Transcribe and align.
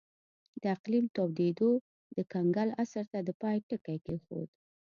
د 0.61 0.63
اقلیم 0.75 1.05
تودېدو 1.15 1.71
د 2.15 2.17
کنګل 2.33 2.69
عصر 2.81 3.05
ته 3.13 3.19
د 3.27 3.29
پای 3.41 3.57
ټکی 3.67 3.97
کېښود 4.05 4.49